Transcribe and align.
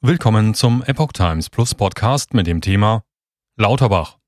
Willkommen 0.00 0.54
zum 0.54 0.84
Epoch 0.84 1.10
Times 1.10 1.50
Plus 1.50 1.74
Podcast 1.74 2.32
mit 2.32 2.46
dem 2.46 2.60
Thema 2.60 3.02
Lauterbach. 3.56 4.18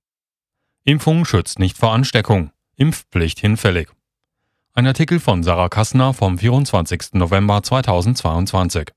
Impfung 0.82 1.24
schützt 1.24 1.60
nicht 1.60 1.78
vor 1.78 1.92
Ansteckung. 1.92 2.50
Impfpflicht 2.74 3.38
hinfällig. 3.38 3.88
Ein 4.72 4.88
Artikel 4.88 5.20
von 5.20 5.44
Sarah 5.44 5.68
Kassner 5.68 6.12
vom 6.12 6.38
24. 6.38 7.12
November 7.12 7.62
2022. 7.62 8.90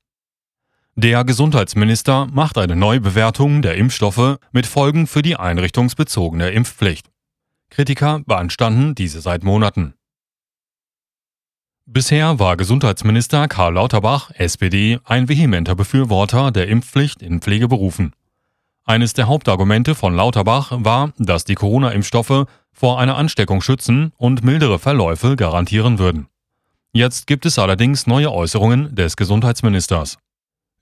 Der 0.96 1.22
Gesundheitsminister 1.22 2.26
macht 2.32 2.58
eine 2.58 2.74
Neubewertung 2.74 3.62
der 3.62 3.76
Impfstoffe 3.76 4.38
mit 4.50 4.66
Folgen 4.66 5.06
für 5.06 5.22
die 5.22 5.36
einrichtungsbezogene 5.36 6.50
Impfpflicht. 6.50 7.08
Kritiker 7.70 8.22
beanstanden 8.26 8.96
diese 8.96 9.20
seit 9.20 9.44
Monaten. 9.44 9.94
Bisher 11.94 12.40
war 12.40 12.56
Gesundheitsminister 12.56 13.46
Karl 13.46 13.74
Lauterbach, 13.74 14.32
SPD, 14.34 14.98
ein 15.04 15.28
vehementer 15.28 15.76
Befürworter 15.76 16.50
der 16.50 16.66
Impfpflicht 16.66 17.22
in 17.22 17.40
Pflegeberufen. 17.40 18.14
Eines 18.84 19.12
der 19.12 19.28
Hauptargumente 19.28 19.94
von 19.94 20.12
Lauterbach 20.12 20.72
war, 20.72 21.12
dass 21.18 21.44
die 21.44 21.54
Corona-Impfstoffe 21.54 22.46
vor 22.72 22.98
einer 22.98 23.16
Ansteckung 23.16 23.60
schützen 23.60 24.10
und 24.16 24.42
mildere 24.42 24.80
Verläufe 24.80 25.36
garantieren 25.36 26.00
würden. 26.00 26.26
Jetzt 26.92 27.28
gibt 27.28 27.46
es 27.46 27.60
allerdings 27.60 28.08
neue 28.08 28.32
Äußerungen 28.32 28.92
des 28.96 29.14
Gesundheitsministers. 29.14 30.18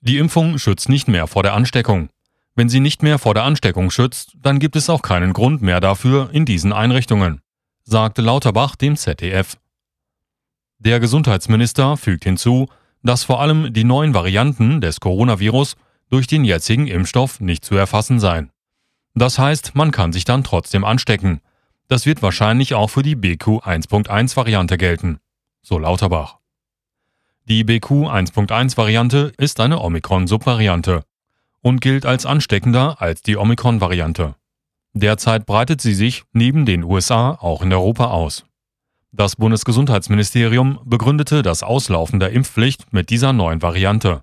Die 0.01 0.17
Impfung 0.17 0.57
schützt 0.57 0.89
nicht 0.89 1.09
mehr 1.09 1.27
vor 1.27 1.43
der 1.43 1.53
Ansteckung. 1.53 2.09
Wenn 2.55 2.71
sie 2.71 2.81
nicht 2.81 3.03
mehr 3.03 3.19
vor 3.19 3.35
der 3.35 3.45
Ansteckung 3.45 3.91
schützt, 3.91 4.33
dann 4.41 4.59
gibt 4.59 4.77
es 4.77 4.89
auch 4.89 5.03
keinen 5.03 5.35
Grund 5.35 5.61
mehr 5.61 5.81
dafür 5.81 6.31
in 6.33 6.47
diesen 6.47 6.73
Einrichtungen, 6.73 7.43
sagte 7.85 8.23
Lauterbach 8.23 8.77
dem 8.77 8.97
ZDF. 8.97 9.59
Der 10.85 10.99
Gesundheitsminister 10.99 11.97
fügt 11.97 12.25
hinzu, 12.25 12.67
dass 13.05 13.23
vor 13.23 13.41
allem 13.41 13.73
die 13.73 13.85
neuen 13.85 14.15
Varianten 14.15 14.81
des 14.81 14.99
Coronavirus 14.99 15.77
durch 16.11 16.27
den 16.27 16.45
jetzigen 16.45 16.89
Impfstoff 16.89 17.39
nicht 17.39 17.65
zu 17.65 17.77
erfassen 17.77 18.19
seien. 18.19 18.51
Das 19.15 19.39
heißt, 19.39 19.77
man 19.77 19.93
kann 19.93 20.13
sich 20.13 20.25
dann 20.25 20.43
trotzdem 20.43 20.85
anstecken. 20.85 21.41
Das 21.87 22.05
wird 22.05 22.21
wahrscheinlich 22.21 22.75
auch 22.75 22.89
für 22.89 23.05
die 23.05 23.15
BQ 23.15 23.63
1.1 23.65 24.37
Variante 24.37 24.77
gelten, 24.77 25.21
so 25.63 25.79
Lauterbach. 25.79 26.39
Die 27.45 27.63
BQ 27.63 28.09
1.1 28.09 28.77
Variante 28.77 29.33
ist 29.39 29.61
eine 29.61 29.81
Omikron-Subvariante 29.81 31.05
und 31.61 31.81
gilt 31.81 32.07
als 32.07 32.27
ansteckender 32.27 33.01
als 33.01 33.23
die 33.23 33.37
Omikron-Variante. 33.37 34.35
Derzeit 34.95 35.47
breitet 35.47 35.81
sie 35.81 35.95
sich 35.95 36.25
neben 36.33 36.67
den 36.67 36.83
USA 36.83 37.39
auch 37.41 37.63
in 37.63 37.73
Europa 37.73 38.07
aus. 38.07 38.45
Das 39.15 39.37
Bundesgesundheitsministerium 39.37 40.81
begründete 40.87 41.43
das 41.43 41.63
Auslaufen 41.63 42.19
der 42.19 42.31
Impfpflicht 42.31 42.95
mit 42.95 43.11
dieser 43.11 43.35
neuen 43.35 43.61
Variante. 43.61 44.23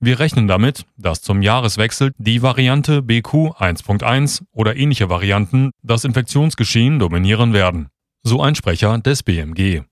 Wir 0.00 0.18
rechnen 0.18 0.48
damit, 0.48 0.86
dass 0.96 1.20
zum 1.20 1.42
Jahreswechsel 1.42 2.12
die 2.16 2.40
Variante 2.40 3.02
BQ 3.02 3.52
1.1 3.58 4.44
oder 4.50 4.76
ähnliche 4.76 5.10
Varianten 5.10 5.72
das 5.82 6.06
Infektionsgeschehen 6.06 6.98
dominieren 6.98 7.52
werden, 7.52 7.88
so 8.22 8.40
ein 8.40 8.54
Sprecher 8.54 8.96
des 8.98 9.22
BMG. 9.22 9.82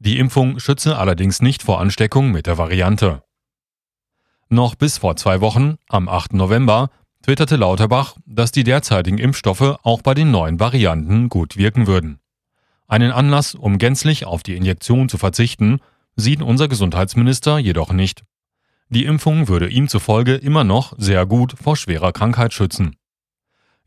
Die 0.00 0.18
Impfung 0.18 0.58
schütze 0.58 0.98
allerdings 0.98 1.40
nicht 1.40 1.62
vor 1.62 1.80
Ansteckung 1.80 2.32
mit 2.32 2.46
der 2.46 2.58
Variante. 2.58 3.22
Noch 4.50 4.74
bis 4.74 4.98
vor 4.98 5.16
zwei 5.16 5.40
Wochen, 5.40 5.76
am 5.88 6.10
8. 6.10 6.34
November, 6.34 6.90
twitterte 7.22 7.56
Lauterbach, 7.56 8.16
dass 8.26 8.52
die 8.52 8.64
derzeitigen 8.64 9.16
Impfstoffe 9.16 9.78
auch 9.82 10.02
bei 10.02 10.12
den 10.12 10.30
neuen 10.30 10.60
Varianten 10.60 11.30
gut 11.30 11.56
wirken 11.56 11.86
würden. 11.86 12.20
Einen 12.88 13.10
Anlass, 13.10 13.54
um 13.54 13.78
gänzlich 13.78 14.26
auf 14.26 14.42
die 14.42 14.56
Injektion 14.56 15.08
zu 15.08 15.18
verzichten, 15.18 15.80
sieht 16.14 16.42
unser 16.42 16.68
Gesundheitsminister 16.68 17.58
jedoch 17.58 17.92
nicht. 17.92 18.24
Die 18.88 19.04
Impfung 19.04 19.48
würde 19.48 19.68
ihm 19.68 19.88
zufolge 19.88 20.34
immer 20.34 20.62
noch 20.62 20.94
sehr 20.96 21.26
gut 21.26 21.54
vor 21.60 21.76
schwerer 21.76 22.12
Krankheit 22.12 22.52
schützen. 22.52 22.96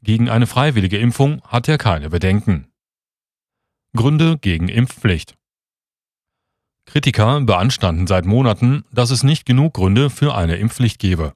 Gegen 0.01 0.29
eine 0.29 0.47
freiwillige 0.47 0.97
Impfung 0.97 1.41
hat 1.43 1.67
er 1.67 1.77
keine 1.77 2.09
Bedenken. 2.09 2.67
Gründe 3.95 4.37
gegen 4.37 4.67
Impfpflicht. 4.67 5.35
Kritiker 6.85 7.41
beanstanden 7.41 8.07
seit 8.07 8.25
Monaten, 8.25 8.83
dass 8.91 9.11
es 9.11 9.23
nicht 9.23 9.45
genug 9.45 9.75
Gründe 9.75 10.09
für 10.09 10.35
eine 10.35 10.57
Impfpflicht 10.57 10.99
gebe. 10.99 11.33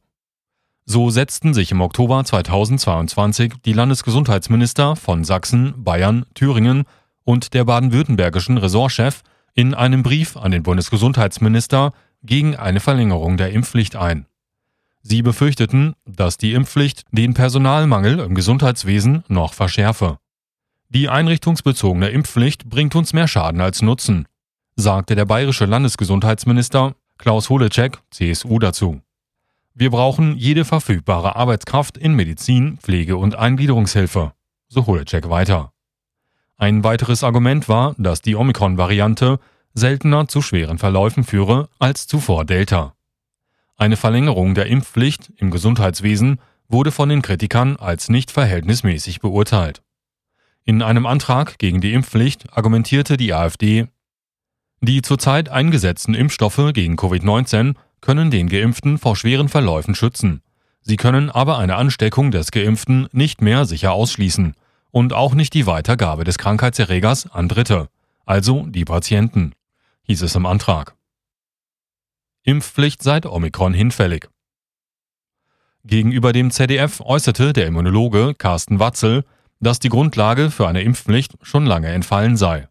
So 0.85 1.09
setzten 1.09 1.53
sich 1.53 1.71
im 1.71 1.79
Oktober 1.79 2.23
2022 2.23 3.53
die 3.63 3.73
Landesgesundheitsminister 3.73 4.95
von 4.95 5.23
Sachsen, 5.23 5.83
Bayern, 5.83 6.25
Thüringen 6.33 6.83
und 7.23 7.53
der 7.53 7.65
baden-württembergischen 7.65 8.57
Ressortchef 8.57 9.21
in 9.53 9.73
einem 9.73 10.03
Brief 10.03 10.37
an 10.37 10.51
den 10.51 10.63
Bundesgesundheitsminister 10.63 11.93
gegen 12.23 12.55
eine 12.55 12.79
Verlängerung 12.79 13.37
der 13.37 13.51
Impfpflicht 13.51 13.95
ein. 13.95 14.25
Sie 15.01 15.21
befürchteten, 15.21 15.95
dass 16.05 16.37
die 16.37 16.53
Impfpflicht 16.53 17.03
den 17.11 17.33
Personalmangel 17.33 18.19
im 18.19 18.35
Gesundheitswesen 18.35 19.23
noch 19.27 19.53
verschärfe. 19.53 20.17
Die 20.89 21.09
einrichtungsbezogene 21.09 22.09
Impfpflicht 22.09 22.69
bringt 22.69 22.95
uns 22.95 23.13
mehr 23.13 23.27
Schaden 23.27 23.59
als 23.59 23.81
Nutzen, 23.81 24.27
sagte 24.75 25.15
der 25.15 25.25
bayerische 25.25 25.65
Landesgesundheitsminister 25.65 26.95
Klaus 27.17 27.49
Holecek, 27.49 27.99
CSU 28.11 28.59
dazu. 28.59 29.01
Wir 29.73 29.89
brauchen 29.89 30.37
jede 30.37 30.65
verfügbare 30.65 31.35
Arbeitskraft 31.35 31.97
in 31.97 32.13
Medizin, 32.13 32.77
Pflege 32.77 33.17
und 33.17 33.35
Eingliederungshilfe, 33.35 34.33
so 34.67 34.85
Holecek 34.85 35.29
weiter. 35.29 35.73
Ein 36.63 36.85
weiteres 36.85 37.25
Argument 37.25 37.67
war, 37.67 37.93
dass 37.97 38.21
die 38.21 38.37
Omikron-Variante 38.37 39.37
seltener 39.73 40.29
zu 40.29 40.41
schweren 40.41 40.77
Verläufen 40.77 41.25
führe 41.25 41.67
als 41.77 42.07
zuvor 42.07 42.45
Delta. 42.45 42.95
Eine 43.75 43.97
Verlängerung 43.97 44.55
der 44.55 44.67
Impfpflicht 44.67 45.33
im 45.35 45.51
Gesundheitswesen 45.51 46.39
wurde 46.69 46.91
von 46.91 47.09
den 47.09 47.21
Kritikern 47.21 47.75
als 47.75 48.07
nicht 48.07 48.31
verhältnismäßig 48.31 49.19
beurteilt. 49.19 49.83
In 50.63 50.81
einem 50.81 51.05
Antrag 51.05 51.59
gegen 51.59 51.81
die 51.81 51.91
Impfpflicht 51.91 52.45
argumentierte 52.53 53.17
die 53.17 53.33
AfD, 53.33 53.89
die 54.79 55.01
zurzeit 55.01 55.49
eingesetzten 55.49 56.13
Impfstoffe 56.13 56.71
gegen 56.71 56.95
Covid-19 56.95 57.75
können 57.99 58.31
den 58.31 58.47
Geimpften 58.47 58.99
vor 58.99 59.17
schweren 59.17 59.49
Verläufen 59.49 59.95
schützen. 59.95 60.41
Sie 60.79 60.95
können 60.95 61.29
aber 61.29 61.57
eine 61.57 61.75
Ansteckung 61.75 62.31
des 62.31 62.51
Geimpften 62.51 63.09
nicht 63.11 63.41
mehr 63.41 63.65
sicher 63.65 63.91
ausschließen 63.91 64.55
und 64.93 65.11
auch 65.11 65.33
nicht 65.33 65.55
die 65.55 65.65
Weitergabe 65.65 66.23
des 66.23 66.37
Krankheitserregers 66.37 67.29
an 67.31 67.49
Dritte, 67.49 67.89
also 68.25 68.67
die 68.67 68.85
Patienten, 68.85 69.53
hieß 70.03 70.21
es 70.21 70.35
im 70.35 70.45
Antrag. 70.45 70.95
Impfpflicht 72.43 73.01
seit 73.01 73.25
Omikron 73.25 73.73
hinfällig. 73.73 74.29
Gegenüber 75.83 76.31
dem 76.31 76.51
ZDF 76.51 77.01
äußerte 77.01 77.53
der 77.53 77.65
Immunologe 77.65 78.35
Carsten 78.37 78.79
Watzel, 78.79 79.25
dass 79.59 79.79
die 79.79 79.89
Grundlage 79.89 80.51
für 80.51 80.67
eine 80.67 80.83
Impfpflicht 80.83 81.33
schon 81.41 81.65
lange 81.65 81.87
entfallen 81.87 82.37
sei. 82.37 82.67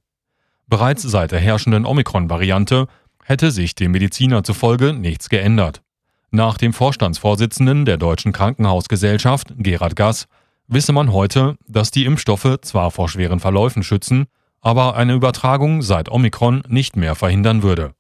Bereits 0.69 1.03
seit 1.03 1.33
der 1.33 1.41
herrschenden 1.41 1.85
Omikron-Variante 1.85 2.87
hätte 3.25 3.51
sich 3.51 3.75
dem 3.75 3.91
Mediziner 3.91 4.45
zufolge 4.45 4.93
nichts 4.93 5.29
geändert. 5.29 5.83
Nach 6.31 6.57
dem 6.57 6.73
Vorstandsvorsitzenden 6.73 7.85
der 7.85 7.97
Deutschen 7.97 8.33
Krankenhausgesellschaft, 8.33 9.55
Gerhard 9.57 9.97
Gass, 9.97 10.29
wisse 10.73 10.93
man 10.93 11.13
heute, 11.13 11.57
dass 11.67 11.91
die 11.91 12.05
Impfstoffe 12.05 12.59
zwar 12.63 12.91
vor 12.91 13.09
schweren 13.09 13.41
Verläufen 13.41 13.83
schützen, 13.83 14.27
aber 14.61 14.97
eine 14.97 15.15
Übertragung 15.15 15.83
seit 15.83 16.11
Omikron 16.11 16.63
nicht 16.69 16.97
mehr 16.97 17.15
verhindern 17.15 17.63
würde. 17.63 17.95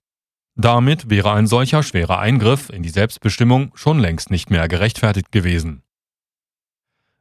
Damit 0.54 1.10
wäre 1.10 1.32
ein 1.32 1.46
solcher 1.46 1.82
schwerer 1.82 2.18
Eingriff 2.18 2.68
in 2.68 2.82
die 2.82 2.90
Selbstbestimmung 2.90 3.72
schon 3.74 3.98
längst 3.98 4.30
nicht 4.30 4.50
mehr 4.50 4.68
gerechtfertigt 4.68 5.32
gewesen. 5.32 5.82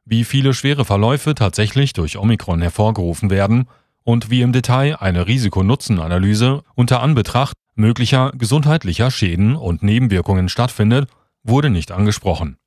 Wie 0.04 0.24
viele 0.24 0.52
schwere 0.52 0.84
Verläufe 0.84 1.34
tatsächlich 1.34 1.92
durch 1.92 2.18
Omikron 2.18 2.60
hervorgerufen 2.60 3.30
werden 3.30 3.68
und 4.04 4.30
wie 4.30 4.42
im 4.42 4.52
Detail 4.52 4.96
eine 4.96 5.26
Risiko-Nutzen-Analyse 5.26 6.62
unter 6.74 7.00
Anbetracht 7.00 7.56
möglicher 7.74 8.32
gesundheitlicher 8.32 9.10
Schäden 9.10 9.56
und 9.56 9.82
Nebenwirkungen 9.82 10.48
stattfindet, 10.48 11.08
wurde 11.42 11.70
nicht 11.70 11.92
angesprochen. 11.92 12.58